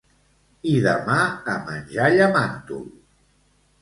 [0.69, 1.17] I demà
[1.55, 2.85] a menjar llamàntol